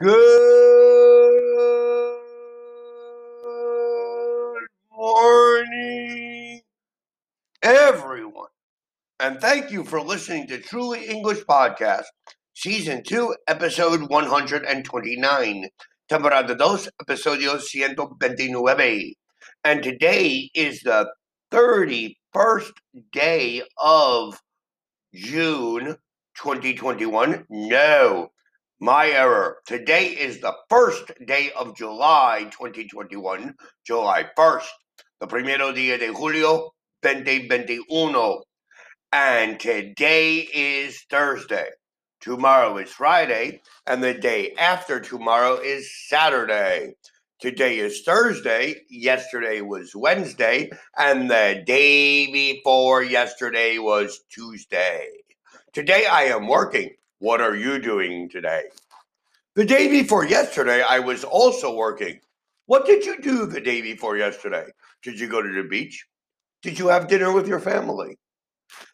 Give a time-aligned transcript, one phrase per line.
[0.00, 0.12] Good
[4.92, 6.60] morning,
[7.64, 8.46] everyone.
[9.18, 12.04] And thank you for listening to Truly English Podcast,
[12.54, 15.68] Season 2, Episode 129.
[16.08, 19.12] Temporada 2, Episodio 129.
[19.64, 21.10] And today is the
[21.50, 22.72] 31st
[23.10, 24.40] day of
[25.12, 25.96] June
[26.36, 27.46] 2021.
[27.50, 28.30] No,
[28.80, 29.58] my error.
[29.66, 34.66] Today is the first day of July 2021, July 1st,
[35.20, 36.70] the primero día de julio
[37.02, 38.38] 2021.
[39.12, 41.70] And today is Thursday.
[42.20, 46.94] Tomorrow is Friday, and the day after tomorrow is Saturday.
[47.40, 55.08] Today is Thursday, yesterday was Wednesday, and the day before yesterday was Tuesday.
[55.72, 56.90] Today I am working.
[57.20, 58.64] What are you doing today?
[59.56, 62.20] The day before yesterday, I was also working.
[62.66, 64.66] What did you do the day before yesterday?
[65.02, 66.06] Did you go to the beach?
[66.62, 68.16] Did you have dinner with your family?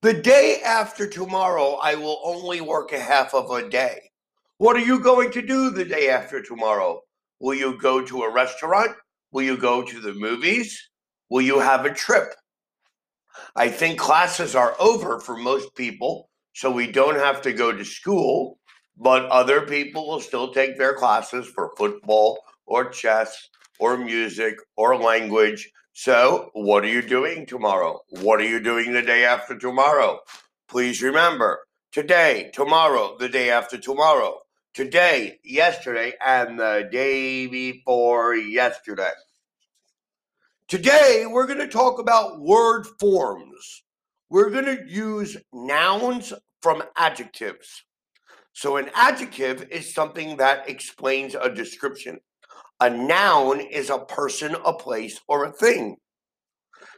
[0.00, 4.10] The day after tomorrow, I will only work a half of a day.
[4.56, 7.02] What are you going to do the day after tomorrow?
[7.38, 8.92] Will you go to a restaurant?
[9.32, 10.88] Will you go to the movies?
[11.28, 12.34] Will you have a trip?
[13.54, 17.84] I think classes are over for most people so we don't have to go to
[17.84, 18.58] school,
[18.96, 24.96] but other people will still take their classes for football or chess or music or
[24.96, 25.70] language.
[25.92, 28.00] So, what are you doing tomorrow?
[28.08, 30.20] What are you doing the day after tomorrow?
[30.66, 31.58] Please remember
[31.92, 34.38] today, tomorrow, the day after tomorrow,
[34.72, 39.12] today, yesterday, and the day before yesterday.
[40.68, 43.82] Today, we're going to talk about word forms.
[44.30, 46.32] We're going to use nouns
[46.66, 47.84] from adjectives.
[48.52, 52.18] So, an adjective is something that explains a description.
[52.80, 55.94] A noun is a person, a place, or a thing.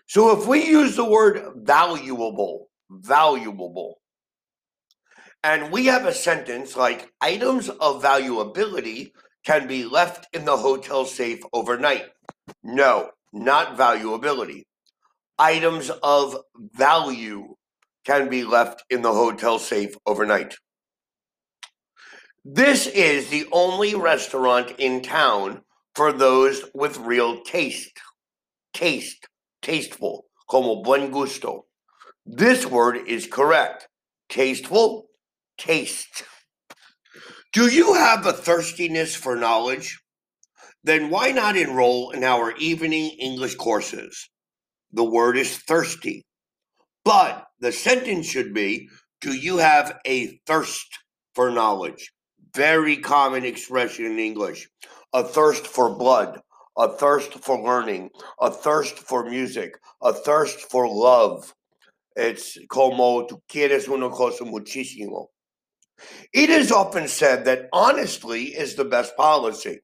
[0.07, 4.01] So, if we use the word valuable, valuable,
[5.45, 9.13] and we have a sentence like items of valuability
[9.45, 12.07] can be left in the hotel safe overnight.
[12.63, 14.63] No, not valuability.
[15.39, 17.55] Items of value
[18.09, 20.57] can be left in the hotel safe overnight.
[22.43, 25.61] This is the only restaurant in town
[25.95, 28.01] for those with real taste.
[28.73, 29.29] Taste,
[29.61, 31.67] tasteful, como buen gusto.
[32.25, 33.89] This word is correct.
[34.31, 35.09] Tasteful,
[35.59, 36.25] taste.
[37.53, 40.01] Do you have a thirstiness for knowledge?
[40.83, 44.31] Then why not enroll in our evening English courses?
[44.93, 46.25] The word is thirsty.
[47.09, 48.91] But the sentence should be
[49.23, 50.99] Do you have a thirst
[51.35, 52.13] for knowledge?
[52.55, 54.69] Very common expression in English.
[55.15, 56.43] A thirst for blood,
[56.77, 61.55] a thirst for learning, a thirst for music, a thirst for love.
[62.15, 65.29] It's como tú quieres una cosa muchísimo.
[66.35, 69.81] It is often said that honesty is the best policy,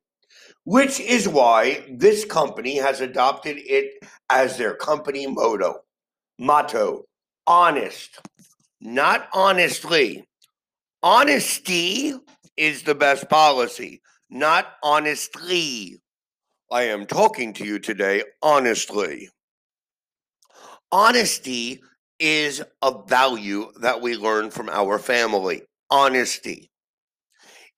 [0.65, 3.95] which is why this company has adopted it
[4.29, 5.85] as their company motto.
[6.39, 7.07] Motto
[7.47, 8.21] honest,
[8.81, 10.25] not honestly.
[11.03, 12.15] Honesty
[12.57, 14.01] is the best policy,
[14.31, 16.01] not honestly.
[16.71, 19.29] I am talking to you today honestly.
[20.91, 21.83] Honesty
[22.19, 25.63] is a value that we learn from our family.
[25.91, 26.71] Honesty.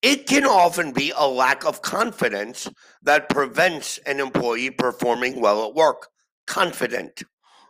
[0.02, 2.68] It can often be a lack of confidence
[3.02, 6.08] that prevents an employee performing well at work.
[6.46, 7.22] Confident.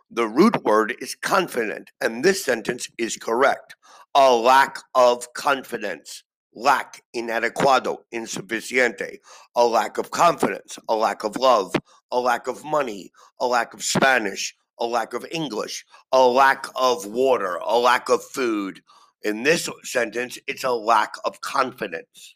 [0.09, 3.75] The root word is confident, and this sentence is correct.
[4.15, 6.23] A lack of confidence.
[6.53, 9.17] Lack, inadequado, insuficiente.
[9.55, 11.73] A lack of confidence, a lack of love,
[12.09, 17.05] a lack of money, a lack of Spanish, a lack of English, a lack of
[17.05, 18.81] water, a lack of food.
[19.23, 22.35] In this sentence, it's a lack of confidence.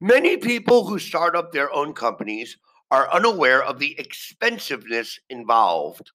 [0.00, 2.56] Many people who start up their own companies
[2.90, 6.12] are unaware of the expensiveness involved.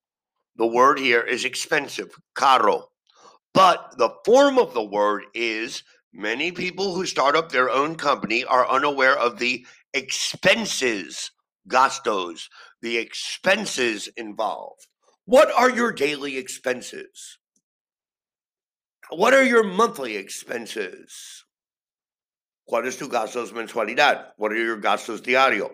[0.59, 2.89] The word here is expensive, caro.
[3.53, 8.43] But the form of the word is many people who start up their own company
[8.43, 11.31] are unaware of the expenses,
[11.69, 12.49] gastos,
[12.81, 14.85] the expenses involved.
[15.23, 17.37] What are your daily expenses?
[19.11, 21.45] What are your monthly expenses?
[22.69, 24.31] ¿Cuál es tu gastos mensualidad?
[24.35, 25.71] What are your gastos diario?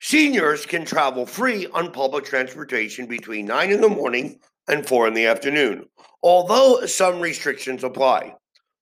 [0.00, 5.14] Seniors can travel free on public transportation between 9 in the morning and 4 in
[5.14, 5.86] the afternoon,
[6.22, 8.34] although some restrictions apply.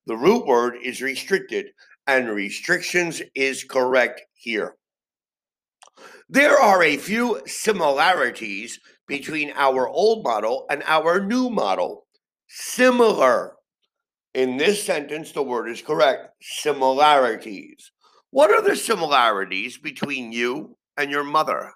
[0.07, 1.67] The root word is restricted,
[2.07, 4.77] and restrictions is correct here.
[6.29, 12.07] There are a few similarities between our old model and our new model.
[12.49, 13.55] Similar.
[14.35, 16.29] In this sentence, the word is correct.
[16.43, 17.91] Similarities.
[18.31, 21.73] What are the similarities between you and your mother?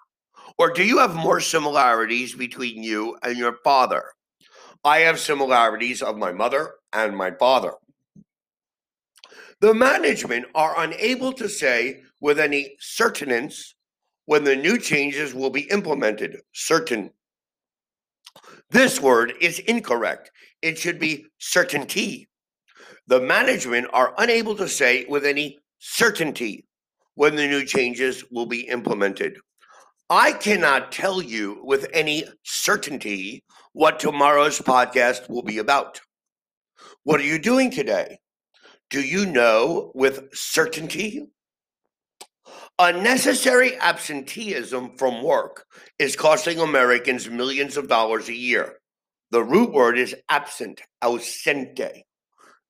[0.58, 4.04] Or do you have more similarities between you and your father?
[4.84, 7.72] I have similarities of my mother and my father.
[9.60, 13.54] The management are unable to say with any certainty
[14.24, 16.40] when the new changes will be implemented.
[16.52, 17.10] Certain.
[18.70, 20.30] This word is incorrect.
[20.62, 22.28] It should be certainty.
[23.06, 26.64] The management are unable to say with any certainty
[27.20, 29.36] when the new changes will be implemented.
[30.08, 33.44] I cannot tell you with any certainty
[33.74, 36.00] what tomorrow's podcast will be about.
[37.04, 38.20] What are you doing today?
[38.88, 41.26] Do you know with certainty?
[42.78, 45.66] Unnecessary absenteeism from work
[45.98, 48.78] is costing Americans millions of dollars a year.
[49.30, 52.04] The root word is absent, ausente.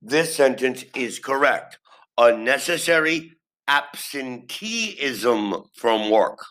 [0.02, 1.78] This sentence is correct.
[2.18, 3.36] Unnecessary
[3.70, 6.44] absenteeism from work.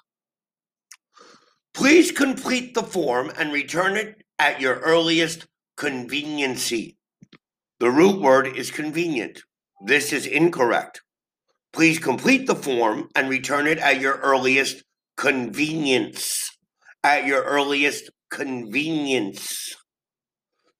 [1.74, 5.46] Please complete the form and return it at your earliest
[5.76, 6.96] conveniency.
[7.80, 9.44] The root word is convenient.
[9.86, 11.02] This is incorrect.
[11.74, 14.84] Please complete the form and return it at your earliest
[15.18, 16.50] convenience.
[17.04, 19.76] At your earliest convenience.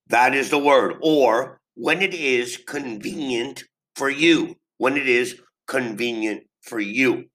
[0.08, 0.96] That is the word.
[1.02, 3.64] Or when it is convenient
[3.96, 4.56] for you.
[4.78, 5.40] When it is
[5.70, 7.26] convenient for you.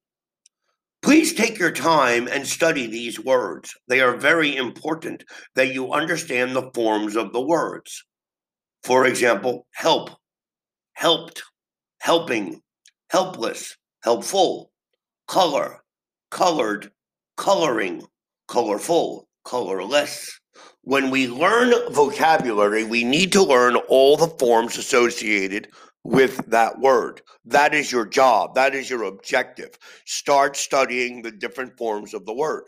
[1.02, 3.72] Please take your time and study these words.
[3.88, 8.04] They are very important that you understand the forms of the words.
[8.82, 10.10] For example, help,
[10.94, 11.42] helped,
[12.00, 12.60] helping,
[13.10, 14.70] helpless, helpful,
[15.28, 15.82] color,
[16.30, 16.90] colored,
[17.36, 18.02] coloring,
[18.48, 20.40] colorful, colorless.
[20.82, 25.68] When we learn vocabulary, we need to learn all the forms associated
[26.04, 27.22] with that word.
[27.46, 28.54] That is your job.
[28.54, 29.70] That is your objective.
[30.04, 32.64] Start studying the different forms of the word.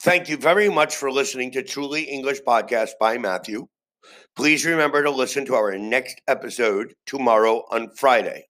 [0.00, 3.66] Thank you very much for listening to Truly English Podcast by Matthew.
[4.34, 8.46] Please remember to listen to our next episode tomorrow on Friday.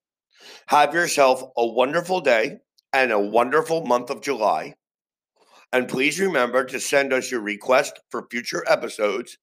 [0.66, 2.58] Have yourself a wonderful day
[2.92, 4.74] and a wonderful month of July.
[5.72, 9.38] And please remember to send us your request for future episodes